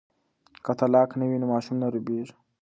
که 0.65 0.71
طلاق 0.79 1.09
نه 1.19 1.25
وي 1.29 1.37
نو 1.41 1.45
ماشوم 1.53 1.75
نه 1.81 1.87
روبیږي. 1.93 2.33